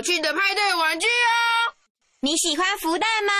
[0.00, 1.76] 有趣的派对玩具哦。
[2.20, 3.34] 你喜欢福袋吗？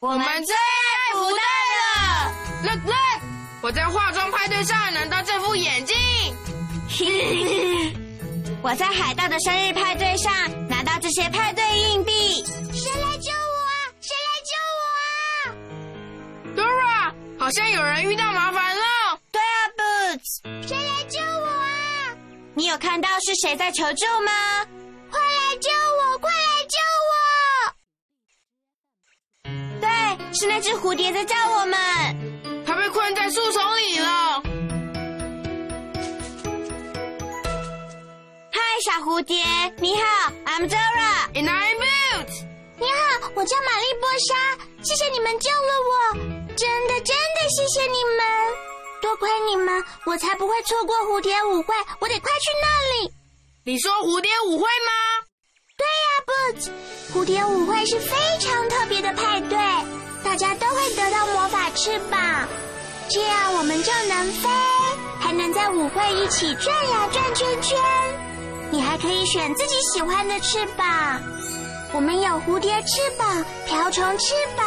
[0.00, 1.42] 我们最爱福袋
[1.76, 2.32] 了。
[2.62, 3.20] Look, look！
[3.60, 5.94] 我在化妆派对上拿到这副眼镜。
[8.62, 10.32] 我在海盗的生日派对上
[10.66, 12.42] 拿到这些派对硬币。
[12.72, 13.92] 谁来救我啊？
[14.00, 14.84] 谁来救我
[15.36, 15.54] 啊
[16.56, 18.71] ？Dora，好像有人遇到麻烦
[22.62, 24.30] 你有看到是谁在求救吗？
[25.10, 25.68] 快来救
[25.98, 26.18] 我！
[26.18, 26.78] 快来救
[29.50, 29.50] 我！
[29.80, 29.88] 对，
[30.32, 31.76] 是那只蝴蝶在叫我们。
[32.64, 34.40] 它被困在树丛里了。
[38.52, 39.42] 嗨，小蝴蝶，
[39.78, 41.32] 你好，I'm Dora。
[41.34, 42.44] And I'm Boots。
[42.78, 44.36] 你好，我叫玛丽波莎，
[44.84, 46.14] 谢谢你们救了我，
[46.54, 48.24] 真的真的谢谢你们，
[49.02, 53.12] 多亏你们，我才不会错过蝴蝶舞会，我得快去那里。
[53.64, 54.92] 你说蝴蝶舞会吗？
[55.76, 56.70] 对呀，Boots，
[57.12, 59.58] 蝴蝶舞会是非常特别的派对，
[60.22, 62.46] 大家都会得到魔法翅膀，
[63.08, 64.48] 这样我们就能飞，
[65.20, 67.76] 还能在舞会一起转呀转圈圈。
[68.70, 71.20] 你还可以选自己喜欢的翅膀，
[71.92, 74.64] 我们有蝴蝶翅膀、瓢虫翅膀、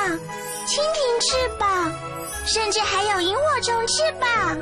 [0.68, 1.94] 蜻蜓翅膀，
[2.46, 4.58] 甚至还有萤火虫翅膀。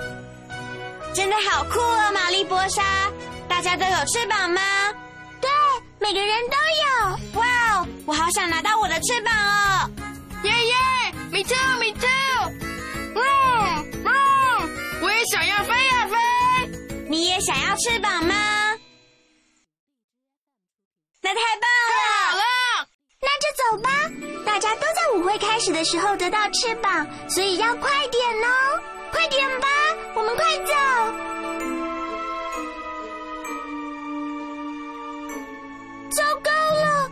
[1.13, 3.11] 真的好酷哦，玛丽波莎！
[3.47, 4.61] 大家都有翅膀吗？
[5.39, 5.49] 对，
[5.99, 7.39] 每个人都有。
[7.39, 7.45] 哇
[7.75, 9.91] 哦，我好想拿到我的翅膀哦！
[10.43, 10.75] 耶耶
[11.31, 12.09] ，Me too，Me too。
[13.15, 13.23] 嗡
[14.03, 14.11] 嗡，
[15.01, 16.17] 我也想要飞呀飞。
[17.09, 18.33] 你也想要翅膀吗？
[21.21, 21.69] 那太棒
[25.33, 28.79] 会开始的时候得到翅膀，所以要快点哦，
[29.11, 29.67] 快点吧，
[30.13, 30.73] 我们快走。
[36.11, 37.09] 糟糕了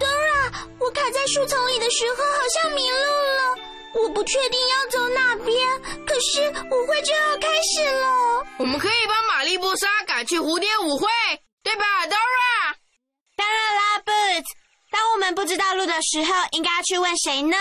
[0.00, 3.56] ，Dora，我卡在树丛里的时候好像迷路了，
[4.04, 5.82] 我不确定要走哪边。
[6.06, 8.46] 可是舞会就要开始了。
[8.56, 11.06] 我们可以帮玛丽波莎赶去蝴蝶舞会，
[11.62, 12.74] 对吧，Dora？
[13.36, 14.46] 当然啦，Boots。
[14.92, 17.56] 当我们不知道路的时候，应该要去问谁呢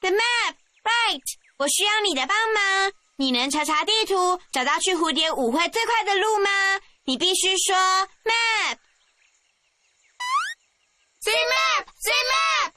[0.00, 1.22] ？The map, right？
[1.58, 2.92] 我需要你的帮忙。
[3.16, 6.50] 你能查查地图，找到去蝴蝶舞会最快的路吗？
[7.04, 7.76] 你必须说
[8.24, 8.78] map。
[11.22, 11.84] Map,
[12.30, 12.72] map。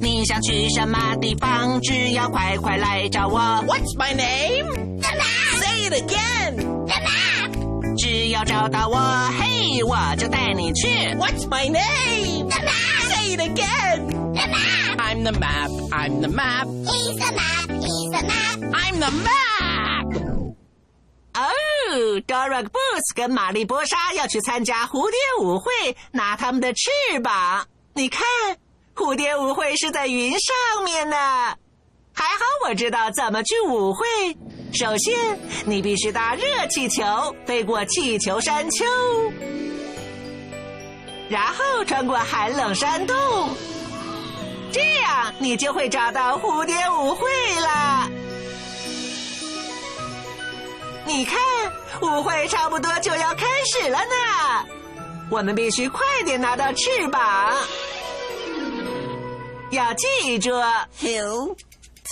[0.00, 1.80] 你想去什么地方？
[1.80, 3.40] 只要快快来找我。
[3.66, 5.02] What's my name?
[5.02, 5.16] Say
[5.86, 6.86] it again.
[7.96, 8.96] 只要找到我，
[9.38, 10.88] 嘿，我就带你去。
[11.16, 12.50] What's my name?
[13.08, 14.12] Say it again.
[14.98, 15.70] I'm the map.
[15.90, 16.66] I'm the map.
[16.66, 18.58] He's the map, he's the map.
[18.74, 20.56] I'm the map.
[21.34, 21.42] 哦
[22.26, 27.66] ，Dora Boots 跟玛丽波莎要去参加蝴蝶舞会，拿他们的翅膀。
[27.94, 28.24] 你看，
[28.94, 31.16] 蝴蝶舞会是在云上面呢。
[32.12, 34.06] 还好我知道怎么去舞会。
[34.72, 37.02] 首先，你必须搭热气球
[37.46, 38.84] 飞过气球山丘，
[41.30, 43.16] 然后穿过寒冷山洞，
[44.70, 47.26] 这样你就会找到蝴蝶舞会
[47.60, 48.10] 了。
[51.06, 51.38] 你看，
[52.02, 54.68] 舞会差不多就要开始了呢。
[55.30, 57.54] 我们必须快点拿到翅膀。
[59.70, 60.50] 要记住
[61.00, 61.56] ，hill,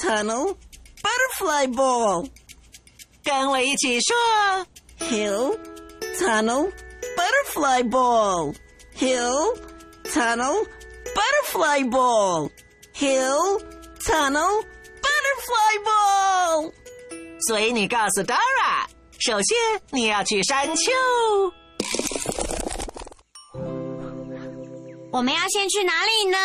[0.00, 0.56] tunnel,
[1.02, 2.26] butterfly ball。
[3.25, 4.15] 跟我一起说
[5.09, 5.59] ，hill,
[6.19, 6.71] tunnel,
[7.17, 8.55] butterfly ball.
[8.94, 9.56] Hill,
[10.05, 10.67] tunnel,
[11.15, 12.50] butterfly ball.
[12.94, 13.61] Hill,
[14.00, 14.62] tunnel,
[15.03, 16.73] butterfly ball.
[17.49, 18.87] 所以你告诉 Dora，
[19.19, 19.56] 首先
[19.91, 20.93] 你要去山丘。
[25.12, 26.38] 我们要先去哪里呢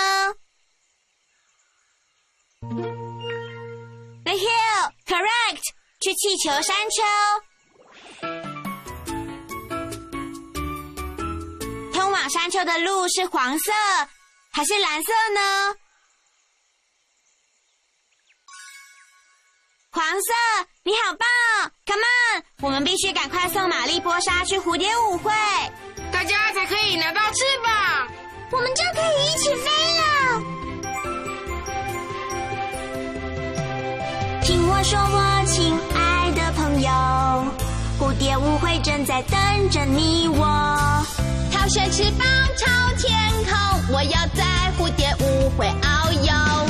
[6.09, 7.03] 去气球山丘。
[11.93, 13.71] 通往山丘的路是黄色
[14.51, 15.75] 还是蓝色呢？
[19.91, 20.33] 黄色，
[20.83, 21.27] 你好棒
[21.85, 25.31] ！Come on，我们必须赶快送玛丽波莎去蝴蝶舞会，
[26.11, 28.07] 大家才可以拿到翅膀，
[28.51, 29.69] 我们就可以一起飞
[29.99, 30.03] 了。
[34.43, 35.38] 听我说，话
[38.39, 41.05] 舞会正在等着你我。
[41.51, 42.25] 挑选翅膀
[42.57, 42.65] 朝
[42.97, 43.13] 天
[43.43, 46.68] 空，我要在蝴蝶舞会遨游，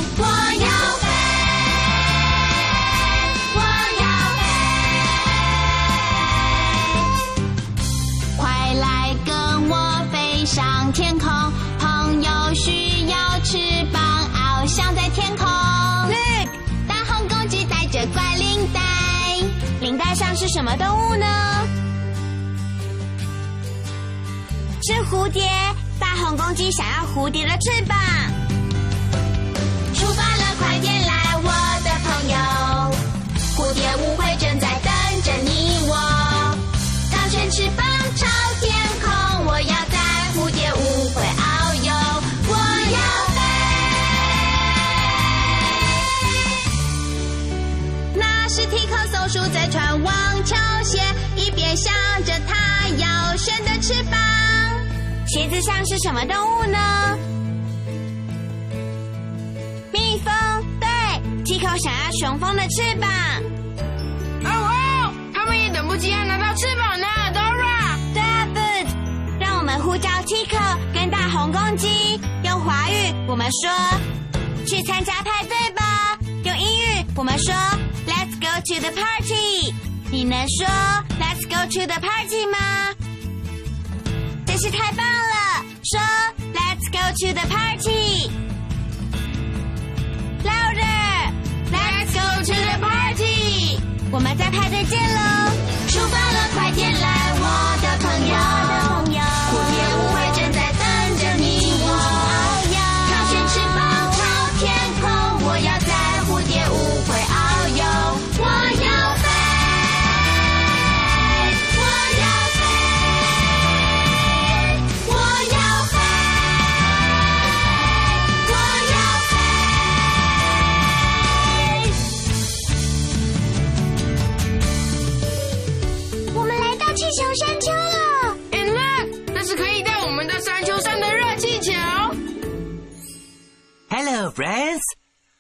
[20.50, 21.26] 什么动物呢？
[24.82, 25.44] 是蝴蝶。
[26.00, 27.96] 大红公鸡想要蝴蝶的翅膀。
[51.80, 51.94] 一边想
[52.26, 54.20] 着它要选的翅膀。
[55.28, 57.18] 鞋子上是什么动物呢？
[59.94, 60.34] 蜜蜂。
[60.80, 60.88] 对，
[61.46, 63.10] 提克想要雄蜂的翅膀。
[64.44, 67.98] 哦哦，他们也等不及要拿到翅膀呢，Dora。
[68.14, 68.88] 对啊，Bud。
[69.40, 73.72] 让我们呼叫 Tico 跟大红公鸡，用华语我们说
[74.66, 77.54] 去参加派对吧；用英语我们说
[78.06, 79.74] Let's go to the party。
[80.12, 80.66] 你能说
[81.20, 82.58] Let's go to the party 吗？
[84.46, 85.64] 真是太棒了！
[85.84, 86.00] 说
[86.54, 88.32] Let's go to the party。
[90.44, 93.80] Louder，Let's go to the party。
[94.12, 95.69] 我们在派对见喽！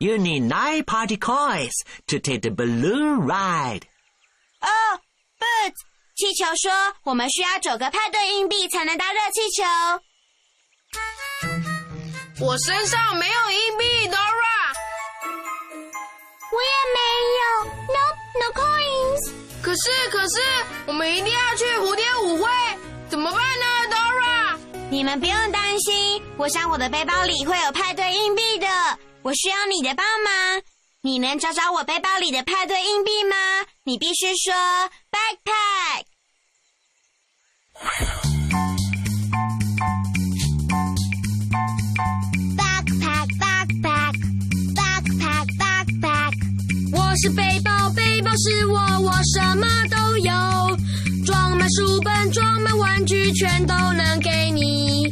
[0.09, 3.83] You need nine party coins to take the balloon ride.
[4.59, 4.99] 哦
[5.37, 5.73] ，But
[6.15, 6.71] 气球说
[7.03, 9.63] 我们需要九个派对硬币才能搭热气球。
[12.43, 14.73] 我身上没有硬币，Dora。
[16.53, 16.99] 我也没
[17.37, 18.01] 有，No
[18.39, 19.31] no coins。
[19.61, 20.41] 可是，可是，
[20.87, 22.49] 我们一定要去蝴蝶舞会，
[23.09, 24.57] 怎么办呢，Dora？
[24.89, 28.67] 你们不用担心，我想我的背包里会有派对硬币的。
[29.21, 30.61] 我需要你的帮忙，
[31.01, 33.35] 你能找找我背包里的派对硬币吗？
[33.83, 34.53] 你必须说
[35.11, 36.05] backpack。
[42.57, 44.13] Backpack, backpack,
[44.73, 46.33] backpack, backpack。
[46.93, 50.31] 我是背包，背包是我，我什么都有，
[51.25, 55.11] 装满书本，装满玩具，全都能给你。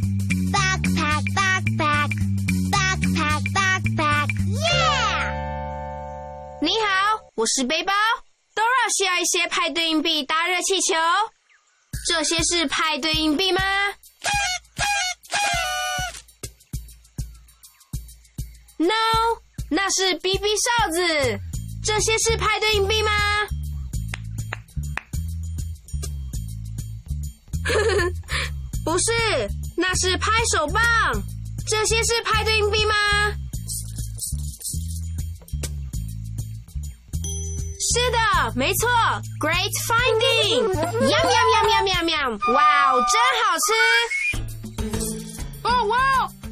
[6.77, 7.91] 你好，我是背包
[8.53, 10.93] ，Dora 需要一些派对硬币搭热气球。
[12.07, 13.59] 这些是派对硬币吗
[18.77, 18.93] ？No，
[19.71, 21.39] 那是 BB 哨子。
[21.83, 23.09] 这些是派对硬币吗？
[28.85, 30.83] 不是，那是拍手棒。
[31.67, 32.93] 这些是派对硬币吗？
[37.97, 38.17] 是，的，
[38.55, 38.87] 没错
[39.39, 40.71] ，Great finding！
[41.09, 42.53] 呀喵喵喵喵喵！
[42.53, 43.73] 哇哦，真好吃！
[45.63, 45.97] 哦哇，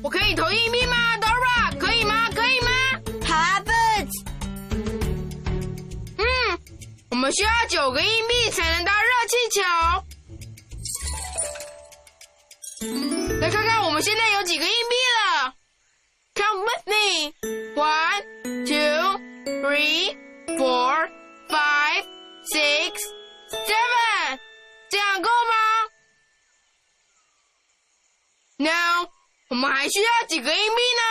[0.01, 1.77] 我可以投硬币吗，Dora？
[1.77, 2.27] 可以吗？
[2.33, 2.71] 可以吗？
[3.27, 4.23] 好啊，Boots。
[6.17, 6.25] 嗯，
[7.11, 9.61] 我们需要九个硬币才能到热气球。
[13.39, 14.95] 来看看我们现在有几个硬币
[15.43, 15.53] 了。
[16.33, 17.33] Come with me.
[17.75, 18.23] One,
[18.65, 19.19] two,
[19.61, 20.17] three,
[20.57, 21.07] four,
[21.49, 22.05] five,
[22.51, 22.93] six,
[23.49, 24.39] seven.
[24.89, 25.53] 这样够吗
[28.57, 29.09] ？No，
[29.49, 31.03] 我们还需要几个硬币呢？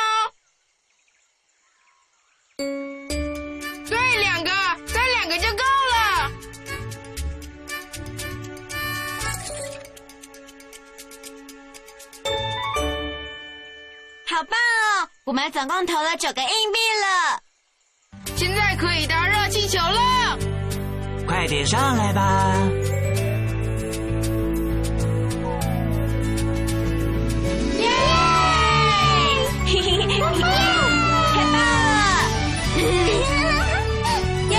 [3.88, 4.50] 对，两个，
[4.92, 6.30] 再两个就够了。
[14.26, 15.08] 好棒哦！
[15.24, 17.42] 我们总共投了九个硬币了。
[18.36, 20.23] 现在可以搭热气球了。
[21.36, 22.54] 快点上来吧！
[27.76, 27.88] 耶！
[29.66, 30.14] 嘿嘿嘿！
[30.14, 30.30] 太棒
[31.52, 31.60] 了！
[34.50, 34.56] 耶！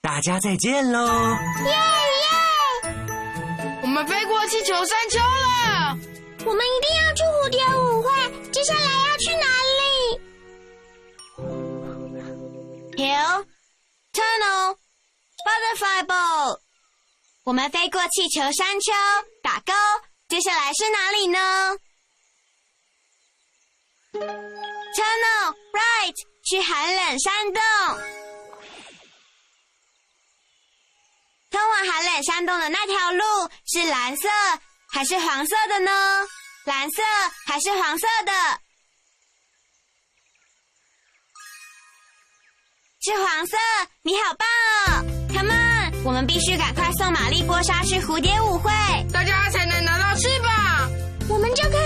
[0.00, 1.36] 大家再见喽！
[3.82, 5.98] 我们飞过气球山丘了。
[6.46, 8.08] 我们一定要去蝴蝶舞会，
[8.50, 9.65] 接下来要去哪里？
[14.12, 14.76] Tunnel
[15.44, 16.60] Butterfly ball，。
[17.44, 18.92] 我们飞过气球山丘，
[19.42, 19.72] 打勾。
[20.28, 21.78] 接下来是哪里呢
[24.12, 27.62] ？Tunnel right，去寒冷山洞。
[31.50, 33.24] 通往寒冷山洞的那条路
[33.66, 34.28] 是蓝色
[34.90, 35.90] 还是黄色的呢？
[36.64, 37.02] 蓝色
[37.46, 38.60] 还是黄色的？
[43.06, 43.56] 是黄色，
[44.02, 44.48] 你好棒
[44.98, 48.68] 哦！Come on，我们必须赶快送玛丽波莎去蝴蝶舞会。
[49.12, 50.90] 大家才能拿到翅膀。
[51.28, 51.76] 我们就可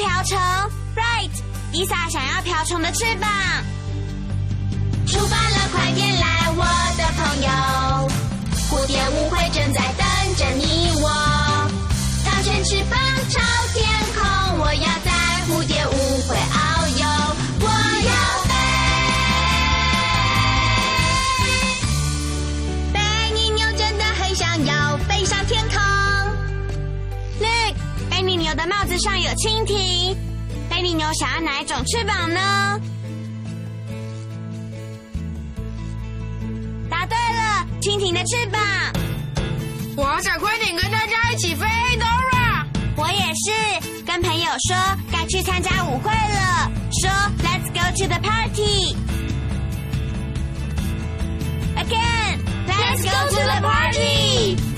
[0.00, 0.38] 瓢虫
[0.96, 1.30] ，right？
[1.72, 3.28] 伊莎想要瓢虫的翅膀。
[5.06, 6.64] 出发了，快点来，我
[6.96, 7.48] 的朋友！
[8.70, 11.29] 蝴蝶舞会正在等着你我。
[28.20, 30.14] 贝尼牛的帽子上有蜻蜓。
[30.68, 32.78] 贝尼牛想要哪一种翅膀呢？
[36.90, 38.60] 答对了，蜻蜓的翅膀。
[39.96, 41.64] 我好想快点跟大家一起飞
[41.98, 42.66] ，Dora。
[42.94, 44.76] 我也是，跟朋友说
[45.10, 47.10] 该去参加舞会了，说
[47.42, 48.96] Let's go to the party。
[51.74, 54.69] Again，Let's go to the party。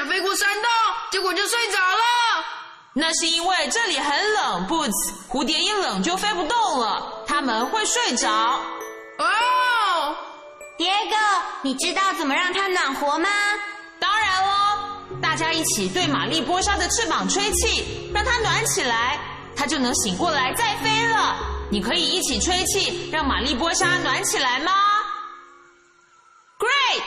[0.00, 0.70] 想飞过山洞，
[1.10, 2.44] 结果就睡着了。
[2.94, 5.12] 那是因为这里很冷，Boots。
[5.28, 8.30] 蝴蝶一冷就飞不动了，它们会睡着。
[8.30, 10.16] 哦，
[10.78, 11.16] 蝶哥，
[11.60, 13.28] 你知道怎么让它暖和吗？
[13.98, 19.20] 当然喽，大家一起对玛丽波莎的翅膀吹气，让它暖起来，
[19.54, 21.36] 它就能醒过来再飞了。
[21.70, 24.72] 你可以一起吹气，让玛丽波莎暖起来吗
[26.58, 27.02] ？Great，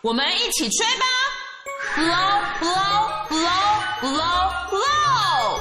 [0.00, 1.04] 我们一起吹吧
[1.96, 2.30] ！Blow,
[2.60, 3.66] blow, blow,
[4.00, 4.40] blow,
[4.70, 5.58] blow。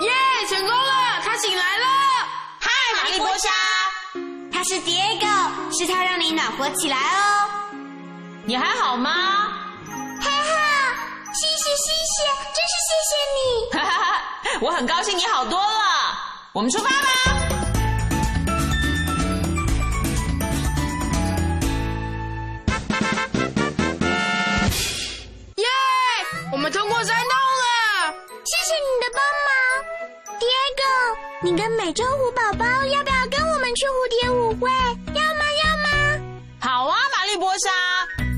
[0.00, 0.10] 耶，
[0.48, 1.86] 成功了，他醒来了。
[2.60, 3.48] 嗨，玛丽波莎，
[4.52, 7.48] 他是 Diego，是他让你暖和起来哦。
[8.44, 9.12] 你还好吗？
[10.20, 10.50] 还好，
[11.32, 13.38] 谢谢谢谢，真是谢谢你。
[13.72, 14.20] 哈哈哈，
[14.60, 15.68] 我很高兴你好多了。
[16.52, 17.33] 我们出发吧！
[31.72, 34.70] 美洲虎宝宝要不要跟我们去蝴蝶舞会？
[35.14, 35.44] 要吗？
[35.64, 35.88] 要吗？
[36.60, 37.70] 好啊，玛丽波莎。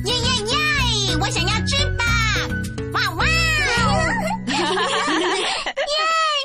[0.05, 0.57] 耶耶耶！
[1.21, 2.07] 我想要翅膀！
[2.93, 3.25] 哇哇！
[3.27, 3.31] 耶！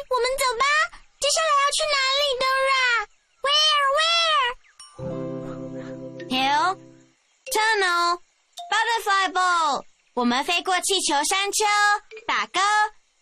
[0.09, 0.65] 我们走吧。
[1.19, 2.21] 接下来要去哪里
[6.29, 6.65] ，Dora？Where？Where？Hill
[7.51, 8.05] tunnel
[8.71, 9.83] butterfly ball，
[10.15, 11.63] 我们飞过气球山丘，
[12.27, 12.59] 打勾；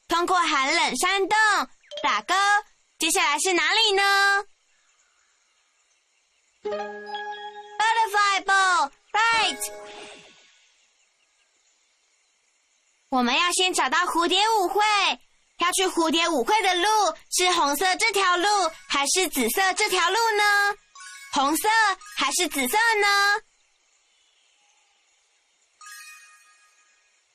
[0.07, 1.37] 通过寒冷山洞，
[2.01, 2.33] 打勾。
[2.99, 4.45] 接下来是哪里呢
[7.79, 9.71] ？Butterfly ball right。
[13.07, 14.81] 我们要先找到蝴蝶舞会。
[15.59, 16.87] 要去蝴蝶舞会的路
[17.31, 18.47] 是红色这条路，
[18.87, 20.75] 还是紫色这条路呢？
[21.33, 21.67] 红色
[22.15, 23.07] 还是紫色呢？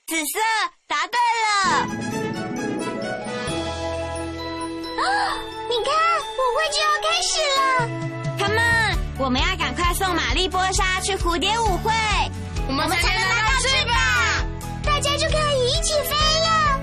[0.06, 0.40] 紫色，
[0.87, 1.49] 答对了。
[5.02, 5.53] 啊！
[5.75, 5.90] 你看，
[6.38, 7.59] 舞会就要开始了。
[8.38, 11.91] Come on，我们要赶快送玛丽波莎去蝴蝶舞会，
[12.69, 13.93] 我们才能拿到翅膀。
[14.84, 16.78] 大家就可以一起飞了。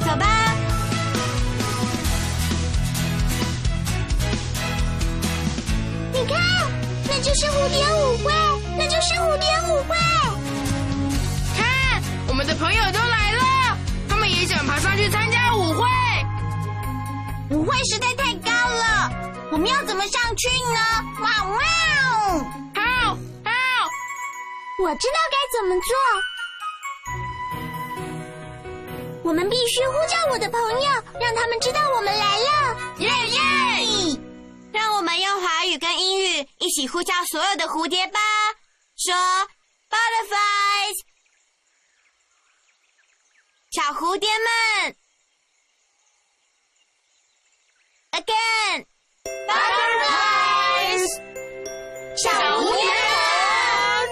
[0.00, 0.26] 走吧。
[6.12, 6.38] 你看，
[7.08, 8.30] 那就是蝴蝶舞会，
[8.76, 9.96] 那就是蝴蝶舞会。
[11.56, 15.35] 看，我们的朋友都来了，他们也想爬上去参加
[17.50, 17.76] 舞会。
[17.86, 19.10] 实在太高了，
[19.52, 20.78] 我们要怎么上去呢？
[21.20, 22.44] 哇哇哦！
[22.74, 22.80] 好，
[23.14, 23.50] 好，
[24.82, 25.94] 我知道该怎么做。
[29.22, 32.76] 我们必须呼叫我的朋友，让他们知道我们来了。
[32.98, 34.18] 耶耶！
[34.72, 38.18] 让我们用华语跟英语一起呼叫所有的蝴蝶吧，
[38.96, 39.14] 说
[39.88, 40.96] butterflies，
[43.70, 44.96] 小蝴蝶们
[48.16, 48.84] ，again
[49.46, 51.04] butterflies，
[52.16, 54.08] 小蝴蝶们。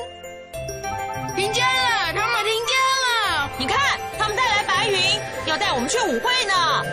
[1.37, 3.51] 听见了，他们听见了。
[3.59, 4.99] 你看，他们带来白云，
[5.47, 6.85] 要带我们去舞会呢。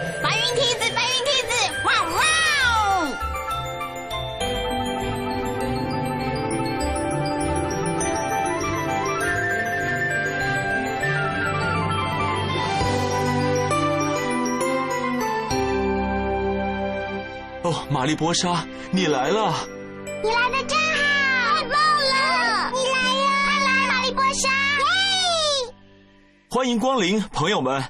[18.02, 19.54] 玛丽波莎，你来了！
[20.24, 22.72] 你来的真好，太棒了！
[22.72, 24.50] 你来呀，快来，玛丽波莎！
[24.50, 25.72] 耶！
[26.50, 27.84] 欢迎光临，朋友们，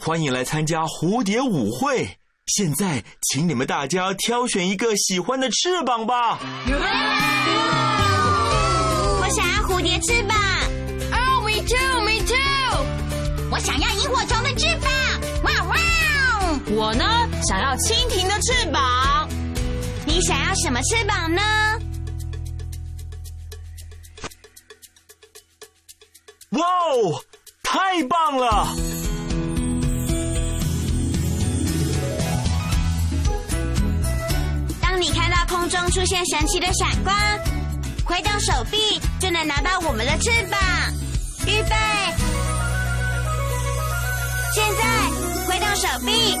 [0.00, 2.18] 欢迎来参加蝴蝶舞会。
[2.46, 6.40] 现在，请你们大家挑选一个喜欢的翅膀吧。
[9.20, 10.36] 我想要蝴蝶翅膀，
[11.12, 12.36] 哦，me too，me too。
[13.48, 14.90] 我想要萤火虫的翅膀，
[15.44, 16.58] 哇哇哦！
[16.72, 17.04] 我呢，
[17.46, 19.21] 想要蜻蜓的翅膀。
[20.12, 21.40] 你想要什么翅膀呢？
[26.50, 27.24] 哇哦，
[27.62, 28.68] 太棒了！
[34.82, 37.16] 当你看到空中出现神奇的闪光，
[38.04, 40.60] 挥动手臂就能拿到我们的翅膀。
[41.46, 41.74] 预备，
[44.54, 44.84] 现在
[45.48, 46.36] 挥动手臂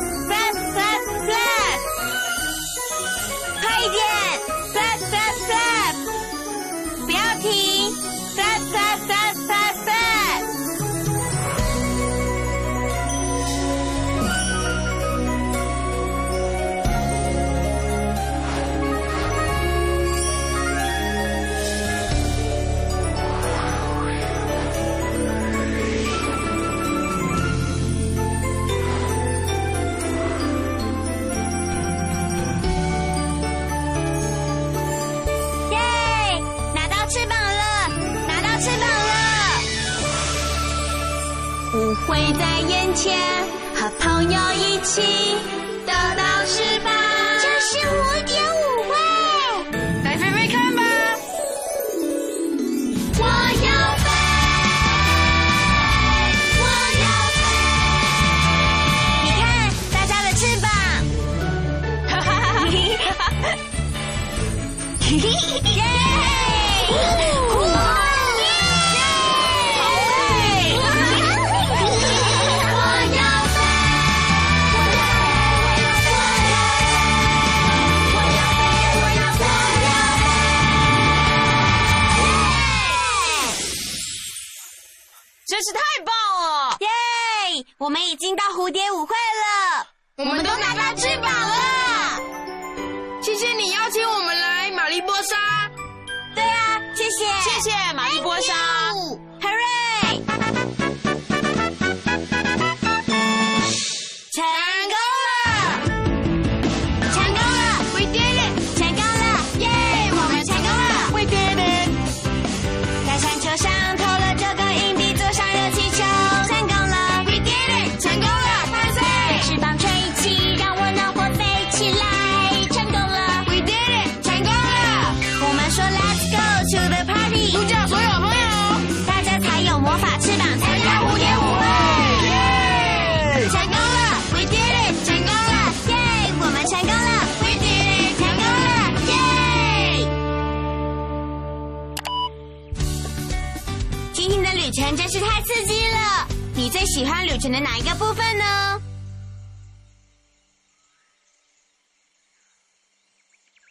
[144.82, 146.26] 程真是太刺激了。
[146.54, 148.80] 你最喜欢旅程的哪一个部分呢？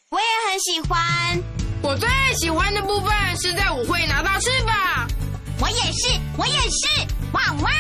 [0.09, 1.43] 我也很喜欢，
[1.81, 5.07] 我最喜欢的部分是在舞会拿到翅膀。
[5.59, 7.71] 我也是，我也是，哇哇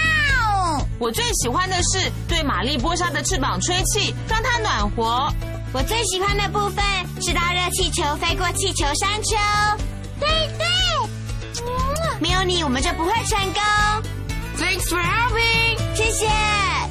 [0.43, 0.87] 哦！
[0.99, 5.33] 我最喜欢的是对玛丽波莎的翅膀吹气，让它暖和。
[5.73, 6.83] 我最喜欢的部分
[7.21, 9.37] 是搭热气球飞过气球山丘。
[10.19, 10.65] 对对，
[12.21, 13.61] 没有你，我们就不会成功。
[14.55, 15.95] Thanks for helping。
[15.95, 16.90] 谢谢。